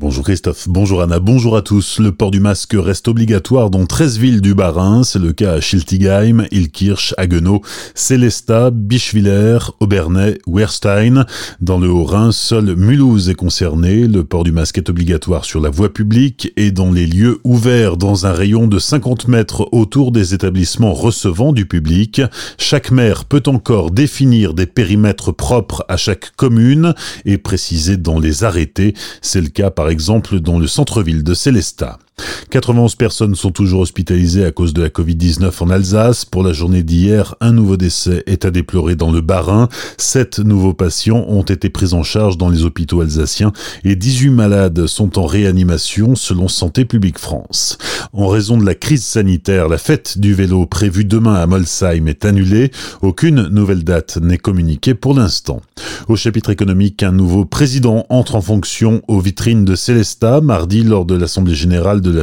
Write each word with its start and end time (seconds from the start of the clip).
Bonjour 0.00 0.22
Christophe, 0.22 0.68
bonjour 0.68 1.02
Anna, 1.02 1.18
bonjour 1.18 1.56
à 1.56 1.62
tous. 1.62 1.98
Le 1.98 2.12
port 2.12 2.30
du 2.30 2.38
masque 2.38 2.76
reste 2.78 3.08
obligatoire 3.08 3.68
dans 3.68 3.84
13 3.84 4.18
villes 4.18 4.40
du 4.40 4.54
Bas-Rhin. 4.54 5.02
C'est 5.02 5.18
le 5.18 5.32
cas 5.32 5.54
à 5.54 5.60
Schiltigheim, 5.60 6.46
Ilkirch, 6.52 7.14
Haguenau, 7.18 7.62
Célestat, 7.96 8.70
Bischwiller, 8.70 9.58
Aubernais, 9.80 10.38
Werstein. 10.46 11.26
Dans 11.60 11.80
le 11.80 11.88
Haut-Rhin, 11.88 12.30
seul 12.30 12.76
Mulhouse 12.76 13.28
est 13.28 13.34
concerné. 13.34 14.06
Le 14.06 14.22
port 14.22 14.44
du 14.44 14.52
masque 14.52 14.78
est 14.78 14.88
obligatoire 14.88 15.44
sur 15.44 15.60
la 15.60 15.68
voie 15.68 15.92
publique 15.92 16.52
et 16.56 16.70
dans 16.70 16.92
les 16.92 17.08
lieux 17.08 17.40
ouverts 17.42 17.96
dans 17.96 18.24
un 18.24 18.32
rayon 18.32 18.68
de 18.68 18.78
50 18.78 19.26
mètres 19.26 19.68
autour 19.72 20.12
des 20.12 20.32
établissements 20.32 20.94
recevant 20.94 21.52
du 21.52 21.66
public. 21.66 22.22
Chaque 22.56 22.92
maire 22.92 23.24
peut 23.24 23.42
encore 23.46 23.90
définir 23.90 24.54
des 24.54 24.66
périmètres 24.66 25.32
propres 25.32 25.84
à 25.88 25.96
chaque 25.96 26.36
commune 26.36 26.94
et 27.24 27.36
préciser 27.36 27.96
dans 27.96 28.20
les 28.20 28.44
arrêtés. 28.44 28.94
C'est 29.22 29.40
le 29.40 29.48
cas 29.48 29.72
par 29.72 29.87
par 29.88 29.92
exemple 29.94 30.38
dans 30.40 30.58
le 30.58 30.66
centre-ville 30.66 31.24
de 31.24 31.32
Célestat. 31.32 31.98
91 32.50 32.96
personnes 32.96 33.34
sont 33.34 33.50
toujours 33.52 33.80
hospitalisées 33.80 34.44
à 34.44 34.50
cause 34.50 34.74
de 34.74 34.82
la 34.82 34.88
Covid-19 34.88 35.52
en 35.60 35.70
Alsace. 35.70 36.24
Pour 36.24 36.42
la 36.42 36.52
journée 36.52 36.82
d'hier, 36.82 37.34
un 37.40 37.52
nouveau 37.52 37.76
décès 37.76 38.22
est 38.26 38.44
à 38.44 38.50
déplorer 38.50 38.96
dans 38.96 39.12
le 39.12 39.20
Bas-Rhin. 39.20 39.68
Sept 39.96 40.38
nouveaux 40.38 40.74
patients 40.74 41.24
ont 41.28 41.42
été 41.42 41.68
pris 41.68 41.92
en 41.92 42.02
charge 42.02 42.38
dans 42.38 42.48
les 42.48 42.64
hôpitaux 42.64 43.00
alsaciens 43.00 43.52
et 43.84 43.96
18 43.96 44.30
malades 44.30 44.86
sont 44.86 45.18
en 45.18 45.26
réanimation 45.26 46.16
selon 46.16 46.48
Santé 46.48 46.84
publique 46.84 47.18
France. 47.18 47.78
En 48.12 48.26
raison 48.26 48.56
de 48.56 48.64
la 48.64 48.74
crise 48.74 49.04
sanitaire, 49.04 49.68
la 49.68 49.78
fête 49.78 50.18
du 50.18 50.34
vélo 50.34 50.66
prévue 50.66 51.04
demain 51.04 51.34
à 51.34 51.46
Molsheim 51.46 52.08
est 52.08 52.24
annulée. 52.24 52.72
Aucune 53.02 53.48
nouvelle 53.48 53.84
date 53.84 54.18
n'est 54.18 54.38
communiquée 54.38 54.94
pour 54.94 55.14
l'instant. 55.14 55.60
Au 56.08 56.16
chapitre 56.16 56.50
économique, 56.50 57.02
un 57.02 57.12
nouveau 57.12 57.44
président 57.44 58.06
entre 58.08 58.34
en 58.34 58.40
fonction 58.40 59.02
aux 59.08 59.20
vitrines 59.20 59.64
de 59.64 59.76
Célestat 59.76 60.40
mardi 60.40 60.82
lors 60.82 61.04
de 61.04 61.14
l'Assemblée 61.14 61.54
générale 61.54 62.00
de 62.00 62.08
de 62.08 62.18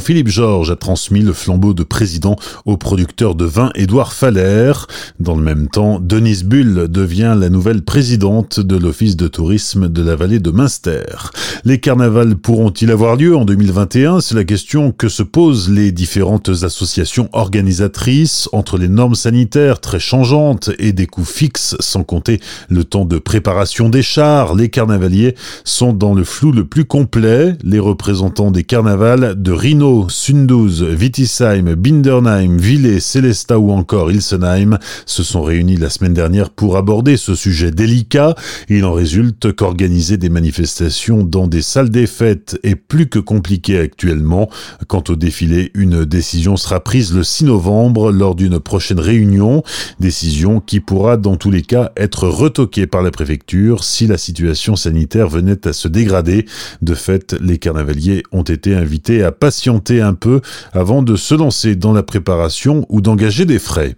Philippe 0.00 0.28
Georges 0.28 0.70
a 0.70 0.76
transmis 0.76 1.20
le 1.20 1.32
flambeau 1.32 1.74
de 1.74 1.82
président 1.82 2.36
au 2.64 2.76
producteur 2.76 3.34
de 3.34 3.44
vin 3.44 3.70
Édouard 3.74 4.12
Faller. 4.12 4.72
Dans 5.20 5.36
le 5.36 5.42
même 5.42 5.68
temps, 5.68 5.98
Denise 6.00 6.44
Bull 6.44 6.88
devient 6.88 7.36
la 7.38 7.48
nouvelle 7.48 7.82
présidente 7.82 8.60
de 8.60 8.76
l'Office 8.76 9.16
de 9.16 9.28
tourisme 9.28 9.88
de 9.88 10.02
la 10.02 10.16
vallée 10.16 10.40
de 10.40 10.50
Münster. 10.50 11.32
Les 11.64 11.80
carnavals 11.80 12.36
pourront-ils 12.36 12.90
avoir 12.90 13.16
lieu 13.16 13.36
en 13.36 13.44
2021 13.44 14.20
C'est 14.20 14.34
la 14.34 14.44
question 14.44 14.92
que 14.92 15.08
se 15.08 15.22
posent 15.22 15.70
les 15.70 15.92
différentes 15.92 16.50
associations 16.62 17.28
organisatrices 17.32 18.48
entre 18.52 18.78
les 18.78 18.88
normes 18.88 19.14
sanitaires 19.14 19.80
très 19.80 20.00
changeantes 20.00 20.70
et 20.78 20.92
des 20.92 21.06
coûts 21.06 21.24
fixes 21.24 21.76
sans 21.80 22.04
compter 22.04 22.40
le 22.68 22.84
temps 22.84 23.04
de 23.04 23.18
préparation 23.18 23.88
des 23.88 24.02
chars. 24.02 24.54
Les 24.54 24.68
carnavaliers 24.68 25.34
sont 25.64 25.92
dans 25.92 26.14
le 26.14 26.24
flou 26.24 26.52
le 26.52 26.64
plus 26.64 26.84
complet. 26.84 27.56
Les 27.62 27.78
représentants 27.78 28.50
des 28.50 28.64
carnavals 28.64 29.33
de 29.34 29.52
Rhino, 29.52 30.08
Sunduz, 30.08 30.82
Wittisheim, 30.82 31.74
Bindernheim, 31.74 32.56
Villers, 32.58 33.00
Célestat 33.00 33.58
ou 33.58 33.70
encore 33.70 34.10
Ilsenheim 34.10 34.78
se 35.06 35.22
sont 35.22 35.42
réunis 35.42 35.76
la 35.76 35.90
semaine 35.90 36.14
dernière 36.14 36.50
pour 36.50 36.76
aborder 36.76 37.16
ce 37.16 37.34
sujet 37.34 37.70
délicat. 37.70 38.34
Il 38.68 38.84
en 38.84 38.92
résulte 38.92 39.52
qu'organiser 39.52 40.16
des 40.16 40.28
manifestations 40.28 41.24
dans 41.24 41.46
des 41.46 41.62
salles 41.62 41.90
des 41.90 42.06
fêtes 42.06 42.58
est 42.62 42.76
plus 42.76 43.08
que 43.08 43.18
compliqué 43.18 43.78
actuellement. 43.78 44.48
Quant 44.86 45.04
au 45.08 45.16
défilé, 45.16 45.70
une 45.74 46.04
décision 46.04 46.56
sera 46.56 46.80
prise 46.80 47.12
le 47.14 47.24
6 47.24 47.46
novembre 47.46 48.12
lors 48.12 48.34
d'une 48.34 48.60
prochaine 48.60 49.00
réunion, 49.00 49.62
décision 50.00 50.60
qui 50.60 50.80
pourra 50.80 51.16
dans 51.16 51.36
tous 51.36 51.50
les 51.50 51.62
cas 51.62 51.92
être 51.96 52.28
retoquée 52.28 52.86
par 52.86 53.02
la 53.02 53.10
préfecture 53.10 53.84
si 53.84 54.06
la 54.06 54.18
situation 54.18 54.76
sanitaire 54.76 55.28
venait 55.28 55.66
à 55.66 55.72
se 55.72 55.88
dégrader. 55.88 56.46
De 56.82 56.94
fait, 56.94 57.34
les 57.40 57.58
carnavaliers 57.58 58.22
ont 58.32 58.42
été 58.42 58.74
invités 58.74 59.23
patienter 59.32 60.00
un 60.00 60.14
peu 60.14 60.40
avant 60.72 61.02
de 61.02 61.16
se 61.16 61.34
lancer 61.34 61.76
dans 61.76 61.92
la 61.92 62.02
préparation 62.02 62.86
ou 62.88 63.00
d'engager 63.00 63.44
des 63.44 63.58
frais. 63.58 63.96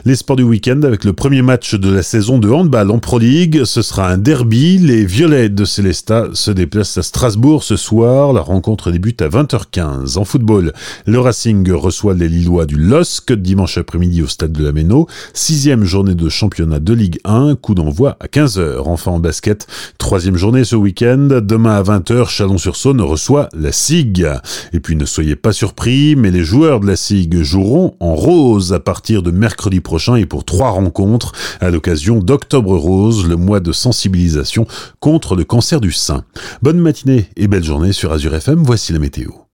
Les 0.05 0.15
sports 0.15 0.37
du 0.37 0.43
week-end 0.43 0.83
avec 0.83 1.03
le 1.03 1.11
premier 1.11 1.41
match 1.41 1.75
de 1.75 1.89
la 1.89 2.03
saison 2.03 2.39
de 2.39 2.49
handball 2.49 2.91
en 2.91 2.99
Pro 2.99 3.19
League. 3.19 3.65
Ce 3.65 3.81
sera 3.81 4.09
un 4.09 4.17
derby. 4.17 4.77
Les 4.77 5.03
Violets 5.05 5.49
de 5.49 5.65
Célestat 5.65 6.29
se 6.33 6.51
déplacent 6.51 6.97
à 6.97 7.03
Strasbourg 7.03 7.63
ce 7.63 7.75
soir. 7.75 8.31
La 8.31 8.39
rencontre 8.41 8.91
débute 8.91 9.21
à 9.21 9.27
20h15. 9.27 10.17
En 10.17 10.23
football, 10.23 10.71
le 11.05 11.19
Racing 11.19 11.69
reçoit 11.97 12.13
les 12.13 12.29
Lillois 12.29 12.67
du 12.67 12.75
LOSC 12.75 13.33
dimanche 13.33 13.79
après-midi 13.79 14.21
au 14.21 14.27
stade 14.27 14.51
de 14.51 14.63
la 14.63 14.71
Méno. 14.71 15.07
Sixième 15.33 15.83
journée 15.83 16.13
de 16.13 16.29
championnat 16.29 16.79
de 16.79 16.93
Ligue 16.93 17.17
1. 17.23 17.55
Coup 17.55 17.73
d'envoi 17.73 18.17
à 18.19 18.27
15h. 18.27 18.83
Enfin 18.85 19.13
en 19.13 19.19
basket, 19.19 19.65
troisième 19.97 20.37
journée 20.37 20.63
ce 20.63 20.75
week-end. 20.75 21.41
Demain 21.41 21.75
à 21.75 21.81
20h, 21.81 22.29
Chalon-sur-Saône 22.29 23.01
reçoit 23.01 23.49
la 23.57 23.71
SIG. 23.71 24.27
Et 24.73 24.79
puis 24.79 24.95
ne 24.95 25.05
soyez 25.05 25.35
pas 25.35 25.53
surpris, 25.53 26.15
mais 26.15 26.29
les 26.29 26.43
joueurs 26.43 26.81
de 26.81 26.85
la 26.85 26.95
SIG 26.95 27.41
joueront 27.41 27.95
en 27.99 28.13
rose 28.13 28.73
à 28.73 28.79
partir 28.79 29.23
de 29.23 29.31
mercredi 29.31 29.79
prochain 29.79 30.17
et 30.17 30.27
pour 30.27 30.45
trois 30.45 30.69
rencontres 30.69 31.31
à 31.61 31.71
l'occasion 31.71 32.19
d'Octobre 32.19 32.77
Rose, 32.77 33.27
le 33.27 33.37
mois 33.37 33.59
de 33.59 33.71
sensibilisation 33.71 34.67
contre 34.99 35.35
le 35.35 35.45
cancer 35.45 35.81
du 35.81 35.91
sein. 35.91 36.25
Bonne 36.61 36.77
matinée 36.77 37.25
et 37.37 37.47
belle 37.47 37.63
journée 37.63 37.91
sur 37.91 38.11
Azure 38.11 38.35
FM, 38.35 38.61
voici 38.61 38.93
la 38.93 38.99
météo. 38.99 39.31